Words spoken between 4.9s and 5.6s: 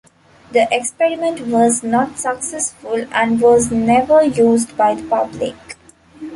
the public.